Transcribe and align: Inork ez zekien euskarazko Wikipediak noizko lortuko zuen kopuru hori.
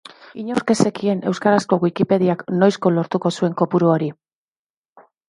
Inork 0.43 0.71
ez 0.73 0.75
zekien 0.89 1.19
euskarazko 1.31 1.77
Wikipediak 1.83 2.41
noizko 2.63 2.93
lortuko 2.97 3.33
zuen 3.37 3.55
kopuru 3.63 3.93
hori. 3.97 4.09